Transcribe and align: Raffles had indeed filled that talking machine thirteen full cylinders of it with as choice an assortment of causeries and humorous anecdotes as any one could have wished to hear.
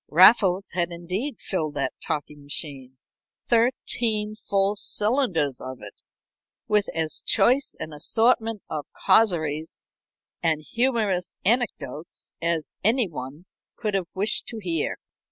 Raffles 0.09 0.71
had 0.71 0.89
indeed 0.91 1.39
filled 1.39 1.75
that 1.75 1.93
talking 2.01 2.41
machine 2.41 2.97
thirteen 3.45 4.33
full 4.33 4.75
cylinders 4.75 5.61
of 5.63 5.77
it 5.83 5.93
with 6.67 6.89
as 6.95 7.21
choice 7.23 7.75
an 7.79 7.93
assortment 7.93 8.63
of 8.67 8.87
causeries 8.93 9.83
and 10.41 10.63
humorous 10.67 11.35
anecdotes 11.45 12.33
as 12.41 12.71
any 12.83 13.07
one 13.07 13.45
could 13.75 13.93
have 13.93 14.07
wished 14.15 14.47
to 14.47 14.57
hear. 14.57 14.97